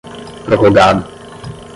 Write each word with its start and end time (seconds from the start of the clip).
prorrogado 0.45 1.05